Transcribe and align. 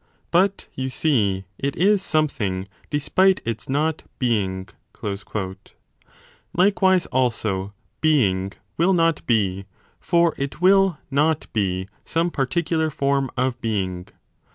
But, 0.31 0.67
you 0.73 0.89
see, 0.89 1.45
it 1.59 1.75
zs 1.75 1.99
something, 1.99 2.67
despite 2.89 3.39
its 3.45 3.69
not 3.69 4.01
being 4.17 4.67
1 4.99 5.17
Likewise 6.55 7.05
also, 7.05 7.75
Being 8.01 8.53
will 8.77 8.93
not 8.93 9.23
be; 9.27 9.65
for 9.99 10.33
it 10.37 10.59
will 10.59 10.97
not 11.11 11.45
be 11.53 11.87
some 12.03 12.31
particular 12.31 12.89
form 12.89 13.25
of 13.37 13.53
35 13.57 13.61
being. 13.61 14.07